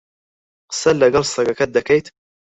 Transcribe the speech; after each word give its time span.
قسە 0.69 0.91
لەگەڵ 1.01 1.23
سەگەکەت 1.33 1.69
دەکەیت؟ 1.77 2.05